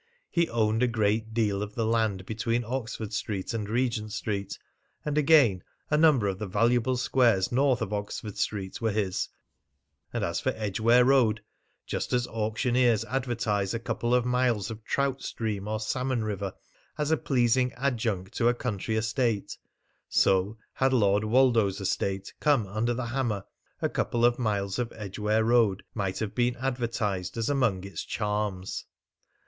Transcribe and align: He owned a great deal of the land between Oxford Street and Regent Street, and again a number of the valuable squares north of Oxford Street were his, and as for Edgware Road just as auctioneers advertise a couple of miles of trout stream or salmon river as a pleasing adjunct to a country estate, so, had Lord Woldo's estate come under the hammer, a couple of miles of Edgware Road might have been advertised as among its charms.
He 0.31 0.49
owned 0.49 0.81
a 0.81 0.87
great 0.87 1.31
deal 1.31 1.61
of 1.61 1.75
the 1.75 1.85
land 1.85 2.25
between 2.25 2.63
Oxford 2.65 3.13
Street 3.13 3.53
and 3.53 3.69
Regent 3.69 4.11
Street, 4.11 4.57
and 5.05 5.15
again 5.15 5.63
a 5.91 5.95
number 5.95 6.25
of 6.27 6.39
the 6.39 6.47
valuable 6.47 6.97
squares 6.97 7.51
north 7.51 7.83
of 7.83 7.93
Oxford 7.93 8.35
Street 8.35 8.81
were 8.81 8.89
his, 8.89 9.29
and 10.11 10.23
as 10.23 10.39
for 10.39 10.53
Edgware 10.55 11.05
Road 11.05 11.43
just 11.85 12.13
as 12.13 12.25
auctioneers 12.29 13.05
advertise 13.05 13.75
a 13.75 13.79
couple 13.79 14.15
of 14.15 14.25
miles 14.25 14.71
of 14.71 14.83
trout 14.83 15.21
stream 15.21 15.67
or 15.67 15.79
salmon 15.79 16.23
river 16.23 16.53
as 16.97 17.11
a 17.11 17.15
pleasing 17.17 17.71
adjunct 17.73 18.33
to 18.37 18.47
a 18.47 18.55
country 18.55 18.95
estate, 18.95 19.55
so, 20.09 20.57
had 20.73 20.93
Lord 20.93 21.25
Woldo's 21.25 21.79
estate 21.79 22.33
come 22.39 22.65
under 22.65 22.95
the 22.95 23.05
hammer, 23.05 23.43
a 23.83 23.87
couple 23.87 24.25
of 24.25 24.39
miles 24.39 24.79
of 24.79 24.91
Edgware 24.95 25.43
Road 25.43 25.83
might 25.93 26.17
have 26.17 26.33
been 26.33 26.55
advertised 26.55 27.37
as 27.37 27.51
among 27.51 27.83
its 27.83 28.03
charms. 28.03 28.85